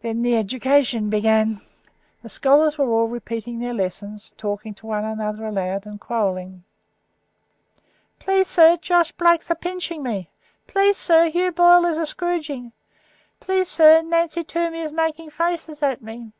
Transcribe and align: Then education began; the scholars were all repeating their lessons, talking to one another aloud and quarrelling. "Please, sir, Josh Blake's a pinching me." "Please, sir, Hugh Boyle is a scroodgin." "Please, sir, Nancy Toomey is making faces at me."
Then 0.00 0.24
education 0.24 1.10
began; 1.10 1.60
the 2.22 2.30
scholars 2.30 2.78
were 2.78 2.88
all 2.88 3.08
repeating 3.08 3.58
their 3.58 3.74
lessons, 3.74 4.32
talking 4.38 4.72
to 4.72 4.86
one 4.86 5.04
another 5.04 5.44
aloud 5.46 5.84
and 5.84 6.00
quarrelling. 6.00 6.64
"Please, 8.18 8.46
sir, 8.46 8.78
Josh 8.78 9.12
Blake's 9.12 9.50
a 9.50 9.54
pinching 9.54 10.02
me." 10.02 10.30
"Please, 10.66 10.96
sir, 10.96 11.28
Hugh 11.28 11.52
Boyle 11.52 11.84
is 11.84 11.98
a 11.98 12.06
scroodgin." 12.06 12.72
"Please, 13.38 13.68
sir, 13.68 14.00
Nancy 14.00 14.44
Toomey 14.44 14.80
is 14.80 14.92
making 14.92 15.28
faces 15.28 15.82
at 15.82 16.00
me." 16.00 16.32